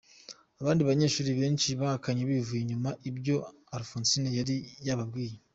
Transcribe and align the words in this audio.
Abandi 0.61 0.81
banyeshuri 0.89 1.29
benshi 1.39 1.67
bahakanye 1.79 2.21
bivuye 2.29 2.61
inyuma 2.63 2.89
ibyo 3.09 3.35
Alphonsine 3.75 4.29
yari 4.37 4.55
yababwiye. 4.87 5.35